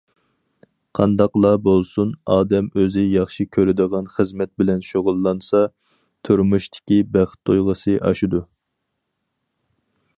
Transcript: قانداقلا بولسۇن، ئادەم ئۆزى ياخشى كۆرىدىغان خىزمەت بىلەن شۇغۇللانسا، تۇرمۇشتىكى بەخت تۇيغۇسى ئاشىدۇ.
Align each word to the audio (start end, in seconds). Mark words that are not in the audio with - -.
قانداقلا 0.99 1.49
بولسۇن، 1.65 2.13
ئادەم 2.35 2.69
ئۆزى 2.79 3.03
ياخشى 3.15 3.45
كۆرىدىغان 3.57 4.07
خىزمەت 4.15 4.51
بىلەن 4.61 4.81
شۇغۇللانسا، 4.89 5.61
تۇرمۇشتىكى 6.29 6.99
بەخت 7.17 7.41
تۇيغۇسى 7.51 7.95
ئاشىدۇ. 8.09 8.41